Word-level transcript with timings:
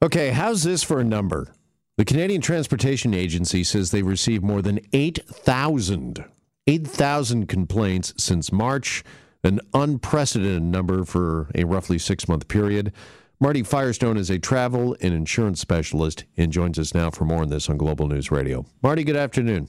Okay, 0.00 0.30
how's 0.30 0.62
this 0.62 0.84
for 0.84 1.00
a 1.00 1.04
number? 1.04 1.52
The 1.96 2.04
Canadian 2.04 2.40
Transportation 2.40 3.12
Agency 3.12 3.64
says 3.64 3.90
they've 3.90 4.06
received 4.06 4.44
more 4.44 4.62
than 4.62 4.78
8,000 4.92 6.24
8,000 6.68 7.46
complaints 7.48 8.14
since 8.16 8.52
March, 8.52 9.02
an 9.42 9.58
unprecedented 9.74 10.62
number 10.62 11.04
for 11.04 11.50
a 11.56 11.64
roughly 11.64 11.96
6-month 11.96 12.46
period. 12.46 12.92
Marty 13.40 13.64
Firestone 13.64 14.16
is 14.16 14.30
a 14.30 14.38
travel 14.38 14.96
and 15.00 15.14
insurance 15.14 15.60
specialist 15.60 16.26
and 16.36 16.52
joins 16.52 16.78
us 16.78 16.94
now 16.94 17.10
for 17.10 17.24
more 17.24 17.42
on 17.42 17.48
this 17.48 17.68
on 17.68 17.76
Global 17.76 18.06
News 18.06 18.30
Radio. 18.30 18.66
Marty, 18.82 19.02
good 19.02 19.16
afternoon. 19.16 19.68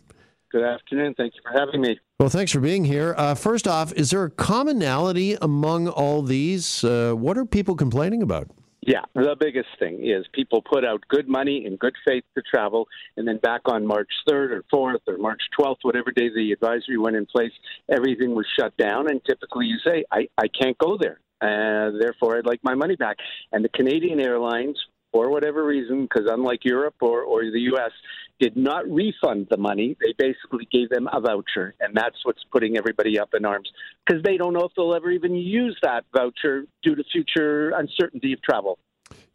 Good 0.51 0.63
afternoon. 0.63 1.15
Thank 1.15 1.33
you 1.35 1.41
for 1.41 1.57
having 1.57 1.81
me. 1.81 1.99
Well, 2.19 2.29
thanks 2.29 2.51
for 2.51 2.59
being 2.59 2.85
here. 2.85 3.15
Uh, 3.17 3.33
first 3.33 3.67
off, 3.67 3.93
is 3.93 4.11
there 4.11 4.25
a 4.25 4.29
commonality 4.29 5.37
among 5.41 5.87
all 5.87 6.21
these? 6.21 6.83
Uh, 6.83 7.13
what 7.13 7.35
are 7.35 7.45
people 7.45 7.75
complaining 7.75 8.21
about? 8.21 8.51
Yeah, 8.89 9.05
the 9.13 9.35
biggest 9.39 9.69
thing 9.77 10.03
is 10.03 10.25
people 10.33 10.63
put 10.63 10.83
out 10.83 11.07
good 11.09 11.27
money 11.27 11.63
in 11.63 11.75
good 11.75 11.93
faith 12.07 12.23
to 12.35 12.41
travel, 12.41 12.87
and 13.17 13.27
then 13.27 13.37
back 13.37 13.61
on 13.65 13.85
March 13.85 14.09
3rd 14.27 14.49
or 14.49 14.63
4th 14.73 15.01
or 15.07 15.19
March 15.19 15.43
12th, 15.59 15.75
whatever 15.83 16.09
day 16.09 16.29
the 16.33 16.51
advisory 16.51 16.97
went 16.97 17.15
in 17.15 17.27
place, 17.27 17.51
everything 17.87 18.33
was 18.33 18.47
shut 18.59 18.75
down, 18.77 19.07
and 19.07 19.23
typically 19.25 19.67
you 19.67 19.77
say, 19.85 20.05
I, 20.11 20.27
I 20.39 20.47
can't 20.47 20.75
go 20.79 20.97
there. 20.99 21.19
Uh, 21.39 21.99
therefore, 21.99 22.39
I'd 22.39 22.47
like 22.47 22.61
my 22.63 22.73
money 22.73 22.95
back. 22.95 23.17
And 23.51 23.63
the 23.63 23.69
Canadian 23.69 24.19
Airlines, 24.19 24.75
for 25.11 25.29
whatever 25.29 25.65
reason, 25.65 26.03
because 26.03 26.29
unlike 26.29 26.63
Europe 26.63 26.95
or, 27.01 27.23
or 27.23 27.41
the 27.43 27.59
U.S., 27.71 27.91
did 28.39 28.55
not 28.55 28.89
refund 28.89 29.47
the 29.49 29.57
money. 29.57 29.97
They 29.99 30.13
basically 30.17 30.67
gave 30.71 30.89
them 30.89 31.09
a 31.11 31.19
voucher, 31.19 31.75
and 31.79 31.95
that's 31.95 32.15
what's 32.23 32.43
putting 32.51 32.77
everybody 32.77 33.19
up 33.19 33.29
in 33.33 33.45
arms 33.45 33.69
because 34.05 34.23
they 34.23 34.37
don't 34.37 34.53
know 34.53 34.63
if 34.63 34.71
they'll 34.75 34.95
ever 34.95 35.11
even 35.11 35.35
use 35.35 35.77
that 35.83 36.05
voucher 36.15 36.63
due 36.81 36.95
to 36.95 37.03
future 37.11 37.71
uncertainty 37.71 38.33
of 38.33 38.41
travel. 38.41 38.79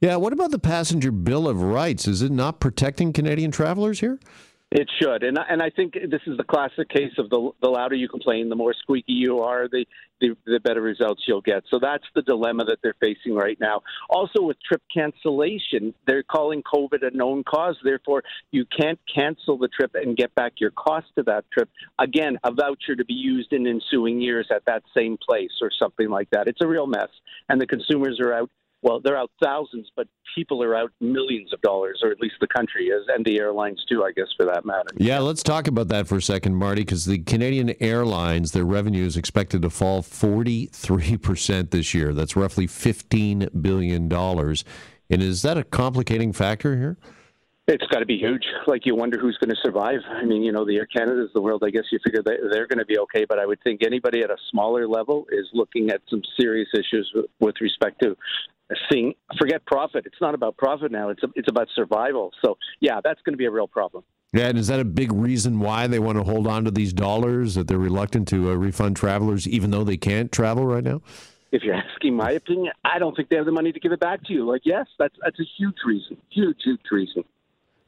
Yeah, 0.00 0.16
what 0.16 0.33
about 0.33 0.50
the 0.50 0.59
passenger 0.59 1.10
bill 1.10 1.48
of 1.48 1.60
rights? 1.62 2.06
Is 2.09 2.22
it 2.22 2.33
not 2.33 2.61
protecting 2.61 3.12
Canadian 3.12 3.50
travelers 3.50 4.00
here? 4.00 4.19
It 4.77 4.91
should, 5.00 5.22
and 5.22 5.39
and 5.48 5.62
I 5.62 5.70
think 5.70 5.92
this 5.92 6.22
is 6.27 6.36
the 6.36 6.42
classic 6.42 6.89
case 6.89 7.12
of 7.19 7.30
the 7.30 7.50
the 7.62 7.69
louder 7.69 7.94
you 7.94 8.08
complain, 8.08 8.48
the 8.48 8.56
more 8.56 8.75
squeaky 8.75 9.12
you 9.12 9.39
are, 9.39 9.69
the, 9.69 9.86
the 10.20 10.36
the 10.47 10.58
better 10.58 10.81
results 10.81 11.22
you'll 11.28 11.42
get. 11.42 11.62
So 11.70 11.78
that's 11.81 12.03
the 12.16 12.22
dilemma 12.22 12.64
that 12.64 12.78
they're 12.83 12.97
facing 13.00 13.36
right 13.36 13.56
now. 13.61 13.83
Also, 14.11 14.42
with 14.42 14.56
trip 14.69 14.83
cancellation, 14.92 15.94
they're 16.08 16.25
calling 16.25 16.61
COVID 16.64 17.06
a 17.06 17.16
known 17.16 17.44
cause. 17.44 17.77
Therefore, 17.84 18.25
you 18.50 18.64
can't 18.77 18.98
cancel 19.14 19.58
the 19.58 19.69
trip 19.69 19.92
and 19.94 20.16
get 20.16 20.34
back 20.34 20.55
your 20.56 20.72
cost 20.72 21.06
of 21.19 21.27
that 21.27 21.44
trip. 21.53 21.70
Again, 22.00 22.36
a 22.42 22.53
voucher 22.53 22.97
to 22.97 23.05
be 23.05 23.14
used 23.14 23.53
in 23.53 23.69
ensuing 23.69 24.20
years 24.20 24.48
at 24.53 24.64
that 24.64 24.83
same 24.92 25.16
place 25.25 25.53
or 25.62 25.70
something 25.81 26.11
like 26.11 26.31
that. 26.31 26.48
It's 26.48 26.61
a 26.61 26.66
real 26.66 26.88
mess, 26.88 27.11
and 27.48 27.61
the 27.61 27.66
consumers 27.69 28.19
are 28.19 28.33
out 28.33 28.50
well, 28.84 29.00
they're 29.02 29.16
out 29.16 29.30
thousands, 29.42 29.90
but 29.96 30.06
people 30.34 30.62
are 30.62 30.77
out 30.77 30.92
millions 31.00 31.54
of 31.54 31.60
dollars, 31.62 32.00
or 32.04 32.10
at 32.10 32.20
least 32.20 32.34
the 32.40 32.46
country 32.46 32.88
is, 32.88 33.02
and 33.08 33.24
the 33.24 33.38
airlines 33.38 33.82
too, 33.88 34.04
I 34.04 34.12
guess, 34.12 34.26
for 34.36 34.44
that 34.44 34.66
matter. 34.66 34.91
Yeah, 34.98 35.20
let's 35.20 35.42
talk 35.42 35.66
about 35.68 35.88
that 35.88 36.06
for 36.06 36.16
a 36.16 36.22
second, 36.22 36.54
Marty, 36.54 36.82
because 36.82 37.06
the 37.06 37.18
Canadian 37.18 37.74
Airlines, 37.80 38.52
their 38.52 38.66
revenue 38.66 39.06
is 39.06 39.16
expected 39.16 39.62
to 39.62 39.70
fall 39.70 40.02
43% 40.02 41.70
this 41.70 41.94
year. 41.94 42.12
That's 42.12 42.36
roughly 42.36 42.66
$15 42.66 43.62
billion. 43.62 44.12
And 44.12 45.22
is 45.22 45.41
that 45.42 45.56
a 45.56 45.64
complicating 45.64 46.34
factor 46.34 46.76
here? 46.76 46.98
It's 47.66 47.86
got 47.86 48.00
to 48.00 48.06
be 48.06 48.18
huge. 48.18 48.44
Like 48.66 48.84
you 48.84 48.94
wonder 48.94 49.18
who's 49.18 49.38
going 49.38 49.50
to 49.50 49.60
survive. 49.62 50.00
I 50.10 50.24
mean, 50.24 50.42
you 50.42 50.52
know, 50.52 50.66
the 50.66 50.76
Air 50.76 50.86
Canada's 50.86 51.30
the 51.32 51.40
world. 51.40 51.62
I 51.64 51.70
guess 51.70 51.84
you 51.90 51.98
figure 52.04 52.22
they, 52.22 52.36
they're 52.50 52.66
going 52.66 52.78
to 52.78 52.84
be 52.84 52.98
okay, 52.98 53.24
but 53.26 53.38
I 53.38 53.46
would 53.46 53.58
think 53.62 53.80
anybody 53.84 54.22
at 54.22 54.30
a 54.30 54.36
smaller 54.50 54.86
level 54.86 55.26
is 55.32 55.48
looking 55.54 55.90
at 55.90 56.02
some 56.10 56.20
serious 56.38 56.68
issues 56.74 57.10
with, 57.14 57.26
with 57.40 57.54
respect 57.62 58.02
to 58.02 58.16
seeing 58.90 59.14
forget 59.38 59.64
profit. 59.66 60.04
It's 60.04 60.20
not 60.20 60.34
about 60.34 60.58
profit 60.58 60.92
now. 60.92 61.08
It's 61.08 61.22
a, 61.22 61.28
it's 61.36 61.48
about 61.48 61.68
survival. 61.74 62.32
So 62.44 62.58
yeah, 62.80 63.00
that's 63.02 63.20
going 63.22 63.32
to 63.32 63.38
be 63.38 63.46
a 63.46 63.50
real 63.50 63.68
problem. 63.68 64.04
Yeah, 64.34 64.48
and 64.48 64.58
is 64.58 64.66
that 64.66 64.80
a 64.80 64.84
big 64.84 65.12
reason 65.12 65.60
why 65.60 65.86
they 65.86 66.00
want 66.00 66.18
to 66.18 66.24
hold 66.24 66.46
on 66.46 66.64
to 66.64 66.70
these 66.70 66.92
dollars 66.92 67.54
that 67.54 67.68
they're 67.68 67.78
reluctant 67.78 68.26
to 68.28 68.50
uh, 68.50 68.54
refund 68.54 68.97
travelers, 68.97 69.47
even 69.47 69.70
though 69.70 69.84
they 69.84 69.97
can't 69.97 70.32
travel 70.32 70.66
right 70.66 70.82
now? 70.82 71.00
If 71.53 71.62
you're 71.62 71.76
asking 71.76 72.16
my 72.16 72.32
opinion, 72.32 72.72
I 72.84 72.98
don't 72.98 73.14
think 73.14 73.28
they 73.28 73.36
have 73.36 73.47
the 73.47 73.53
money 73.53 73.70
to 73.70 73.78
give 73.78 73.92
it 73.92 74.00
back 74.00 74.24
to 74.24 74.32
you. 74.32 74.44
Like, 74.44 74.62
yes, 74.64 74.86
that's 74.98 75.14
that's 75.22 75.38
a 75.38 75.44
huge 75.56 75.76
reason, 75.86 76.16
huge, 76.30 76.58
huge 76.64 76.80
reason. 76.91 77.22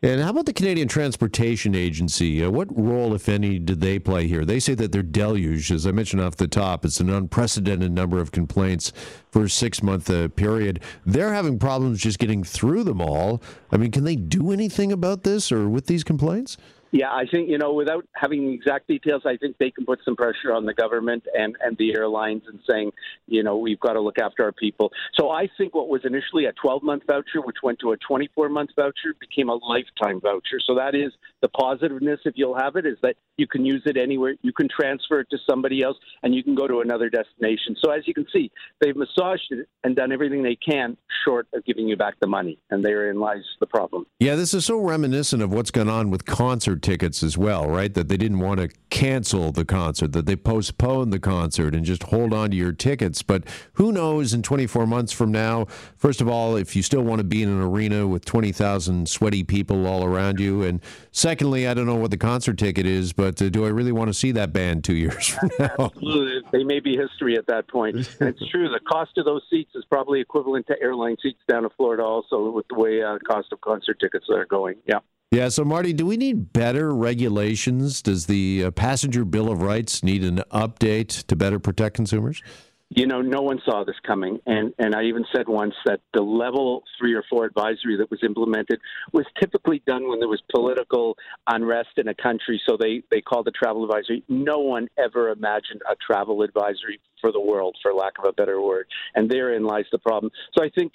And 0.03 0.21
how 0.21 0.29
about 0.29 0.45
the 0.45 0.53
Canadian 0.53 0.89
Transportation 0.89 1.75
Agency? 1.75 2.45
Uh, 2.45 2.51
what 2.51 2.69
role, 2.77 3.15
if 3.15 3.31
any, 3.31 3.59
did 3.59 3.81
they 3.81 3.99
play 3.99 4.27
here? 4.27 4.45
They 4.45 4.61
say 4.61 4.75
that 4.75 4.93
they're 4.93 5.03
deluged. 5.03 5.71
As 5.71 5.87
I 5.87 5.91
mentioned 5.91 6.21
off 6.21 6.37
the 6.37 6.47
top, 6.47 6.85
it's 6.85 7.01
an 7.01 7.09
unprecedented 7.09 7.93
number 7.93 8.19
of 8.19 8.31
complaints 8.31 8.93
for 9.31 9.45
a 9.45 9.49
six 9.49 9.83
month 9.83 10.11
uh, 10.11 10.29
period. 10.29 10.83
They're 11.07 11.33
having 11.33 11.59
problems 11.59 12.03
just 12.03 12.19
getting 12.19 12.45
through 12.45 12.85
them 12.85 13.01
all. 13.01 13.43
I 13.73 13.79
mean, 13.79 13.91
can 13.91 14.05
they 14.05 14.17
do 14.17 14.53
anything 14.53 14.93
about 14.93 15.23
this 15.23 15.51
or 15.51 15.67
with 15.67 15.87
these 15.87 16.05
complaints? 16.05 16.59
Yeah, 16.93 17.11
I 17.11 17.25
think, 17.31 17.49
you 17.49 17.59
know, 17.59 17.73
without 17.73 18.07
having 18.15 18.53
exact 18.53 18.87
details, 18.89 19.23
I 19.27 19.37
think 19.37 19.57
they 19.59 19.71
can 19.71 19.85
put 19.85 19.99
some 20.05 20.17
pressure 20.17 20.53
on 20.53 20.67
the 20.67 20.75
government 20.75 21.25
and, 21.35 21.57
and 21.61 21.77
the 21.79 21.95
airlines 21.95 22.43
and 22.47 22.61
saying, 22.69 22.93
you 23.27 23.43
know, 23.43 23.57
we've 23.57 23.81
got 23.81 23.95
to 23.95 24.01
look 24.01 24.19
after 24.19 24.45
our 24.45 24.53
people. 24.53 24.93
So 25.19 25.31
I 25.31 25.49
think 25.59 25.75
what 25.75 25.89
was 25.89 26.03
initially 26.05 26.47
a 26.47 26.53
12 26.53 26.83
month 26.83 27.03
voucher, 27.07 27.43
which 27.43 27.57
went 27.63 27.79
to 27.81 27.93
a 27.93 27.97
24 27.97 28.49
month 28.49 28.71
voucher, 28.77 29.15
became 29.19 29.49
a 29.49 29.55
lifetime 29.55 30.21
voucher. 30.21 30.61
So 30.65 30.75
that 30.77 30.95
is 30.95 31.13
the 31.43 31.49
positiveness, 31.49 32.21
if 32.25 32.35
you'll 32.37 32.57
have 32.57 32.77
it, 32.77 32.87
is 32.87 32.99
that 33.03 33.17
you 33.37 33.47
can 33.47 33.65
use 33.65 33.83
it 33.87 33.97
anywhere. 33.97 34.35
You 34.43 34.53
can 34.53 34.69
transfer 34.69 35.21
it 35.21 35.29
to 35.31 35.39
somebody 35.49 35.83
else 35.83 35.97
and 36.23 36.35
you 36.35 36.43
can 36.43 36.55
go 36.55 36.67
to 36.67 36.81
another 36.81 37.11
destination. 37.11 37.77
So 37.85 37.91
as 37.91 38.07
you 38.07 38.15
can 38.15 38.27
see, 38.33 38.51
they've 38.81 38.97
massaged 38.97 39.51
it 39.51 39.69
and 39.85 39.97
done 39.97 40.13
everything 40.13 40.43
they 40.43 40.57
can 40.57 40.97
short 41.25 41.49
of 41.53 41.65
giving 41.65 41.89
you 41.89 41.97
back 41.97 42.15
the 42.21 42.27
money. 42.27 42.59
And 42.71 42.85
therein 42.85 43.19
lies 43.19 43.43
the 43.61 43.67
problem. 43.67 44.07
Yeah, 44.21 44.37
this 44.37 44.55
is 44.55 44.65
so 44.65 44.79
reminiscent 44.79 45.43
of 45.43 45.53
what's 45.53 45.71
gone 45.71 45.89
on 45.89 46.11
with 46.11 46.25
concert 46.25 46.76
concert 46.77 46.83
tickets 46.83 47.23
as 47.23 47.39
well, 47.39 47.69
right? 47.69 47.95
That 47.95 48.09
they 48.09 48.17
didn't 48.17 48.41
want 48.41 48.61
to 48.61 48.69
cancel 48.91 49.53
the 49.53 49.65
concert, 49.65 50.13
that 50.13 50.27
they 50.27 50.37
postponed 50.37 51.13
the 51.13 51.19
concert 51.19 51.75
and 51.75 51.85
just 51.85 52.05
hold 52.05 52.33
on 52.33 52.51
to 52.51 52.57
your 52.57 52.73
tickets. 52.73 53.23
But 53.23 53.45
who 53.75 53.93
knows 53.93 54.33
in 54.33 54.43
24 54.43 54.87
months 54.87 55.13
from 55.13 55.33
now, 55.33 55.67
first 55.97 56.21
of 56.21 56.29
all, 56.29 56.57
if 56.57 56.77
you 56.77 56.83
still 56.83 57.03
want 57.03 57.21
to 57.21 57.25
be 57.25 57.43
in 57.43 57.49
an 57.49 57.61
arena 57.61 58.07
with 58.07 58.25
20,000 58.25 59.09
sweaty 59.09 59.43
people 59.43 59.87
all 59.87 60.05
around 60.05 60.41
you. 60.41 60.63
And 60.63 60.81
secondly, 61.13 61.67
I 61.67 61.75
don't 61.75 61.87
know 61.87 61.97
what 61.97 62.11
the 62.11 62.19
concert 62.19 62.59
ticket 62.59 62.87
is, 62.87 63.13
but 63.13 63.41
uh, 63.41 63.49
do 63.49 63.65
I 63.65 63.69
really 63.69 63.93
want 63.93 64.09
to 64.09 64.15
see 64.15 64.33
that 64.33 64.53
band 64.53 64.85
two 64.85 64.95
years 65.05 65.29
from 65.29 65.51
now? 65.59 65.75
Absolutely. 65.79 66.43
They 66.53 66.65
may 66.65 66.81
be 66.81 66.97
history 66.97 67.37
at 67.37 67.47
that 67.47 67.69
point. 67.69 67.97
It's 67.97 68.49
true. 68.51 68.69
The 68.69 68.81
cost 68.89 69.19
of 69.19 69.25
those 69.25 69.43
seats 69.51 69.73
is 69.75 69.85
probably 69.87 70.21
equivalent 70.21 70.67
to 70.69 70.75
airline 70.81 71.17
seats 71.23 71.41
down 71.49 71.65
in 71.65 71.71
Florida 71.77 72.03
also 72.03 72.51
with 72.51 72.67
the 72.69 72.79
way 72.79 73.03
uh, 73.03 73.19
cost 73.27 73.53
of 73.53 73.61
concert 73.61 73.99
tickets 74.01 74.27
are 74.31 74.45
going. 74.45 74.77
Yeah. 74.87 75.01
Yeah. 75.31 75.49
So, 75.49 75.65
Marty, 75.65 75.93
do 75.93 76.07
we 76.07 76.17
need 76.17 76.53
better 76.53 76.95
regulations? 76.95 78.01
Does 78.01 78.27
the 78.27 78.65
uh, 78.65 78.71
Passenger 78.71 79.25
Bill 79.25 79.51
of 79.51 79.61
Rights 79.61 80.03
need 80.03 80.23
an 80.23 80.43
update 80.53 81.27
to 81.27 81.37
better 81.37 81.59
protect 81.59 81.97
consumers? 81.97 82.43
You 82.91 83.09
know, 83.09 83.21
no 83.21 83.43
one 83.43 83.61
saw 83.65 83.83
this 83.85 83.97
coming, 84.07 84.39
and 84.47 84.73
and 84.79 84.95
I 84.95 85.03
even 85.03 85.25
said 85.35 85.49
once 85.49 85.75
that 85.87 85.99
the 86.15 86.23
level 86.23 86.85
three 86.97 87.15
or 87.15 87.25
four 87.29 87.45
advisory 87.45 87.97
that 87.97 88.09
was 88.13 88.21
implemented 88.23 88.79
was 89.13 89.27
typically 89.41 89.83
done 89.89 90.09
when 90.09 90.21
there 90.21 90.29
was 90.29 90.41
political 90.55 91.17
unrest 91.49 91.91
in 91.97 92.07
a 92.07 92.15
country, 92.15 92.63
so 92.65 92.77
they 92.81 93.03
they 93.11 93.21
called 93.21 93.49
it 93.49 93.55
travel 93.61 93.83
advisory. 93.83 94.23
No 94.29 94.61
one 94.61 94.87
ever 94.97 95.31
imagined 95.31 95.83
a 95.91 95.97
travel 95.97 96.43
advisory 96.43 97.01
for 97.21 97.33
the 97.33 97.41
world, 97.41 97.77
for 97.83 97.93
lack 97.93 98.13
of 98.21 98.25
a 98.25 98.33
better 98.33 98.63
word, 98.63 98.87
and 99.17 99.29
therein 99.29 99.65
lies 99.65 99.87
the 99.91 99.99
problem. 99.99 100.31
So 100.57 100.65
I 100.65 100.71
think 100.71 100.93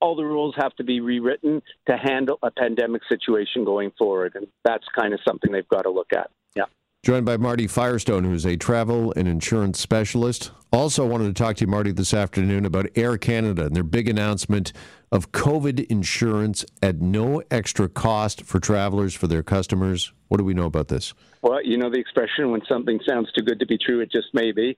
all 0.00 0.16
the 0.16 0.24
rules 0.24 0.54
have 0.56 0.74
to 0.76 0.84
be 0.84 1.00
rewritten 1.00 1.62
to 1.88 1.96
handle 1.96 2.38
a 2.42 2.50
pandemic 2.50 3.02
situation 3.08 3.64
going 3.64 3.92
forward, 3.98 4.32
and 4.34 4.46
that's 4.64 4.84
kind 4.98 5.12
of 5.12 5.20
something 5.26 5.52
they've 5.52 5.68
got 5.68 5.82
to 5.82 5.90
look 5.90 6.12
at. 6.12 6.30
Yeah. 6.54 6.64
Joined 7.02 7.26
by 7.26 7.36
Marty 7.36 7.66
Firestone, 7.66 8.24
who's 8.24 8.44
a 8.44 8.56
travel 8.56 9.12
and 9.16 9.26
insurance 9.26 9.80
specialist. 9.80 10.50
Also, 10.72 11.06
wanted 11.06 11.34
to 11.34 11.42
talk 11.42 11.56
to 11.56 11.64
you, 11.64 11.70
Marty, 11.70 11.92
this 11.92 12.14
afternoon 12.14 12.64
about 12.64 12.86
Air 12.94 13.18
Canada 13.18 13.64
and 13.64 13.74
their 13.74 13.82
big 13.82 14.08
announcement 14.08 14.72
of 15.10 15.32
COVID 15.32 15.86
insurance 15.86 16.64
at 16.82 17.00
no 17.00 17.42
extra 17.50 17.88
cost 17.88 18.44
for 18.44 18.60
travelers 18.60 19.14
for 19.14 19.26
their 19.26 19.42
customers. 19.42 20.12
What 20.30 20.38
do 20.38 20.44
we 20.44 20.54
know 20.54 20.66
about 20.66 20.86
this? 20.86 21.12
Well, 21.42 21.58
you 21.60 21.76
know 21.76 21.90
the 21.90 21.98
expression 21.98 22.52
when 22.52 22.60
something 22.68 23.00
sounds 23.06 23.32
too 23.32 23.42
good 23.42 23.58
to 23.58 23.66
be 23.66 23.76
true, 23.76 23.98
it 23.98 24.12
just 24.12 24.28
may 24.32 24.52
be. 24.52 24.76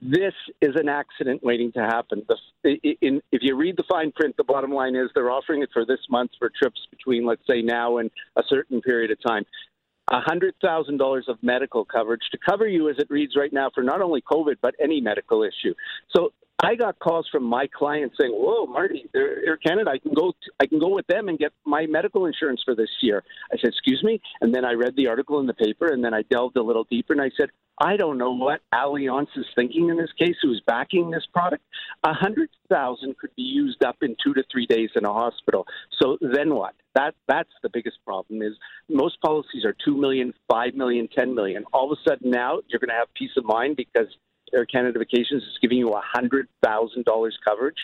This 0.00 0.32
is 0.62 0.76
an 0.76 0.88
accident 0.88 1.44
waiting 1.44 1.72
to 1.72 1.80
happen. 1.80 2.26
The, 2.62 2.96
in, 3.02 3.20
if 3.30 3.42
you 3.42 3.54
read 3.54 3.76
the 3.76 3.84
fine 3.86 4.12
print, 4.12 4.34
the 4.38 4.44
bottom 4.44 4.70
line 4.72 4.96
is 4.96 5.10
they're 5.14 5.30
offering 5.30 5.62
it 5.62 5.68
for 5.74 5.84
this 5.84 5.98
month 6.08 6.30
for 6.38 6.50
trips 6.58 6.80
between, 6.90 7.26
let's 7.26 7.42
say, 7.46 7.60
now 7.60 7.98
and 7.98 8.10
a 8.36 8.42
certain 8.48 8.80
period 8.80 9.10
of 9.10 9.18
time. 9.22 9.44
$100,000 10.10 11.28
of 11.28 11.36
medical 11.42 11.84
coverage 11.84 12.22
to 12.32 12.38
cover 12.38 12.66
you 12.66 12.88
as 12.88 12.96
it 12.98 13.06
reads 13.10 13.36
right 13.36 13.52
now 13.52 13.70
for 13.74 13.82
not 13.82 14.00
only 14.00 14.22
COVID, 14.22 14.56
but 14.62 14.74
any 14.82 15.02
medical 15.02 15.42
issue. 15.42 15.74
So 16.16 16.32
I 16.62 16.76
got 16.76 16.98
calls 16.98 17.28
from 17.30 17.42
my 17.44 17.66
clients 17.66 18.16
saying, 18.18 18.32
"Whoa, 18.32 18.66
Marty, 18.66 19.10
Air 19.14 19.56
Canada, 19.56 19.90
I 19.90 19.98
can 19.98 20.14
go, 20.14 20.32
I 20.60 20.66
can 20.66 20.78
go 20.78 20.88
with 20.88 21.06
them 21.08 21.28
and 21.28 21.38
get 21.38 21.52
my 21.64 21.84
medical 21.86 22.26
insurance 22.26 22.62
for 22.64 22.74
this 22.74 22.90
year." 23.00 23.24
I 23.52 23.56
said, 23.56 23.68
"Excuse 23.70 24.02
me," 24.04 24.20
and 24.40 24.54
then 24.54 24.64
I 24.64 24.72
read 24.72 24.94
the 24.96 25.08
article 25.08 25.40
in 25.40 25.46
the 25.46 25.54
paper, 25.54 25.86
and 25.86 26.02
then 26.02 26.14
I 26.14 26.22
delved 26.22 26.56
a 26.56 26.62
little 26.62 26.84
deeper, 26.84 27.12
and 27.12 27.20
I 27.20 27.30
said, 27.36 27.50
"I 27.78 27.96
don't 27.96 28.18
know 28.18 28.30
what 28.30 28.60
Allianz 28.72 29.26
is 29.36 29.46
thinking 29.56 29.88
in 29.88 29.96
this 29.96 30.12
case. 30.12 30.36
Who's 30.42 30.60
backing 30.64 31.10
this 31.10 31.26
product? 31.32 31.64
A 32.04 32.14
hundred 32.14 32.50
thousand 32.68 33.18
could 33.18 33.34
be 33.34 33.42
used 33.42 33.82
up 33.84 33.96
in 34.02 34.16
two 34.22 34.32
to 34.34 34.44
three 34.50 34.66
days 34.66 34.90
in 34.94 35.04
a 35.04 35.12
hospital. 35.12 35.66
So 36.00 36.18
then 36.20 36.54
what? 36.54 36.74
That 36.94 37.16
that's 37.26 37.50
the 37.64 37.68
biggest 37.68 37.98
problem. 38.04 38.42
Is 38.42 38.56
most 38.88 39.20
policies 39.20 39.64
are 39.64 39.74
two 39.84 39.96
million, 39.96 40.32
five 40.48 40.74
million, 40.74 41.08
ten 41.08 41.34
million. 41.34 41.64
All 41.72 41.92
of 41.92 41.98
a 41.98 42.08
sudden 42.08 42.30
now 42.30 42.60
you're 42.68 42.78
going 42.78 42.90
to 42.90 42.94
have 42.94 43.12
peace 43.14 43.36
of 43.36 43.44
mind 43.44 43.76
because." 43.76 44.06
Air 44.54 44.64
Canada 44.64 44.98
Vacations 44.98 45.42
is 45.42 45.58
giving 45.60 45.78
you 45.78 45.92
$100,000 46.16 47.30
coverage. 47.44 47.76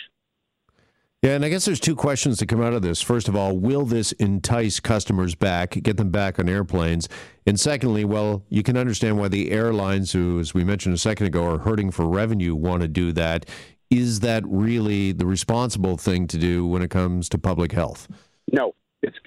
Yeah, 1.23 1.33
and 1.33 1.45
I 1.45 1.51
guess 1.51 1.67
there's 1.67 1.81
two 1.81 1.97
questions 1.97 2.39
that 2.39 2.47
come 2.47 2.63
out 2.63 2.73
of 2.73 2.81
this. 2.81 3.03
First 3.03 3.29
of 3.29 3.37
all, 3.37 3.55
will 3.55 3.85
this 3.85 4.13
entice 4.13 4.81
customers 4.81 5.35
back, 5.35 5.73
get 5.83 5.99
them 5.99 6.11
back 6.11 6.39
on 6.39 6.49
airplanes? 6.49 7.11
And 7.47 7.61
secondly, 7.61 8.07
well, 8.07 8.43
you 8.49 8.63
can 8.63 8.79
understand 8.79 9.19
why 9.19 9.29
the 9.29 9.51
airlines, 9.51 10.13
who, 10.13 10.41
as 10.41 10.55
we 10.55 10.65
mentioned 10.65 10.95
a 10.95 10.99
second 10.99 11.27
ago, 11.27 11.45
are 11.45 11.59
hurting 11.59 11.91
for 11.91 12.07
revenue, 12.07 12.55
want 12.55 12.81
to 12.81 12.89
do 12.89 13.13
that. 13.13 13.45
Is 13.91 14.21
that 14.21 14.45
really 14.47 15.13
the 15.13 15.27
responsible 15.27 15.99
thing 15.99 16.27
to 16.29 16.39
do 16.39 16.67
when 16.67 16.81
it 16.81 16.89
comes 16.89 17.29
to 17.31 17.39
public 17.39 17.73
health? 17.73 18.09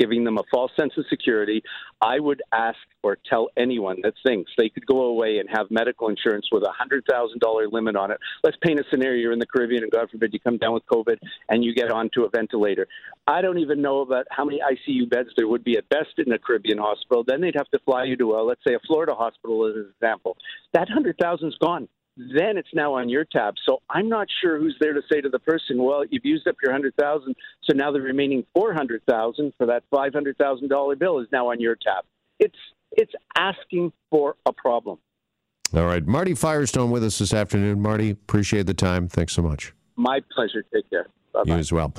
Giving 0.04 0.26
them 0.26 0.38
a 0.38 0.44
false 0.52 0.72
sense 0.78 0.92
of 0.98 1.06
security. 1.10 1.64
I 2.02 2.20
would 2.20 2.42
ask 2.52 2.78
or 3.04 3.18
tell 3.30 3.48
anyone 3.56 4.00
that 4.04 4.16
thinks 4.28 4.52
they 4.58 4.68
could 4.68 4.86
go 4.86 5.04
away 5.04 5.38
and 5.38 5.48
have 5.50 5.72
medical 5.72 6.10
insurance 6.10 6.46
with 6.52 6.64
a 6.64 6.74
hundred 6.78 7.06
thousand 7.10 7.40
dollar 7.40 7.70
limit 7.70 7.96
on 7.96 8.12
it. 8.12 8.18
Let's 8.44 8.58
paint 8.62 8.82
a 8.82 8.84
scenario: 8.92 9.22
you're 9.22 9.32
in 9.32 9.40
the 9.40 9.46
Caribbean, 9.46 9.84
and 9.84 9.92
God 9.94 10.10
forbid 10.12 10.34
you 10.34 10.42
come 10.42 10.58
down 10.58 10.74
with 10.74 10.86
COVID 10.88 11.20
and 11.48 11.64
you 11.64 11.74
get 11.74 11.90
onto 11.90 12.24
a 12.24 12.30
ventilator. 12.30 12.86
I 13.28 13.42
don't 13.42 13.60
even 13.60 13.82
know 13.82 14.02
about 14.02 14.26
how 14.30 14.44
many 14.44 14.60
ICU 14.60 15.10
beds 15.10 15.30
there 15.38 15.48
would 15.48 15.64
be 15.64 15.78
at 15.78 15.88
best 15.88 16.18
in 16.18 16.34
a 16.34 16.38
Caribbean 16.38 16.80
hospital. 16.80 17.24
Then 17.26 17.40
they'd 17.40 17.56
have 17.56 17.70
to 17.70 17.80
fly 17.80 18.04
you 18.04 18.18
to 18.18 18.34
a, 18.34 18.44
let's 18.44 18.62
say, 18.68 18.74
a 18.74 18.80
Florida 18.86 19.16
hospital 19.16 19.66
as 19.68 19.76
an 19.76 19.90
example. 19.96 20.36
That 20.74 20.90
hundred 20.90 21.18
thousand's 21.18 21.58
gone 21.60 21.88
then 22.16 22.58
it's 22.58 22.70
now 22.74 22.94
on 22.96 23.10
your 23.10 23.26
tab. 23.26 23.56
So 23.68 23.82
I'm 23.90 24.10
not 24.10 24.28
sure 24.42 24.60
who's 24.60 24.76
there 24.80 24.94
to 24.94 25.02
say 25.12 25.22
to 25.22 25.30
the 25.30 25.40
person, 25.40 25.82
well, 25.82 26.04
you've 26.10 26.26
used 26.26 26.48
up 26.48 26.56
your 26.62 26.72
hundred 26.72 26.96
thousand, 26.96 27.36
so 27.64 27.76
now 27.76 27.92
the 27.92 28.02
remaining 28.02 28.46
four 28.54 28.74
hundred 28.74 29.02
thousand 29.10 29.54
for 29.58 29.66
that 29.68 29.84
five 29.90 30.14
hundred 30.14 30.38
thousand 30.38 30.70
dollar 30.70 30.96
bill 30.96 31.20
is 31.20 31.28
now 31.32 31.52
on 31.52 31.60
your 31.60 31.76
tab. 31.76 32.06
It's 32.40 32.58
it's 32.92 33.14
asking 33.36 33.92
for 34.10 34.36
a 34.46 34.54
problem. 34.54 35.00
All 35.76 35.86
right, 35.86 36.06
Marty 36.06 36.36
Firestone 36.36 36.92
with 36.92 37.04
us 37.04 37.18
this 37.18 37.34
afternoon. 37.34 37.82
Marty, 37.82 38.12
appreciate 38.12 38.68
the 38.68 38.76
time. 38.76 39.08
Thanks 39.08 39.34
so 39.34 39.42
much. 39.42 39.74
My 39.96 40.20
pleasure. 40.36 40.64
Take 40.74 40.88
care. 40.92 41.08
Bye-bye. 41.34 41.54
You 41.54 41.60
as 41.60 41.72
well. 41.72 41.94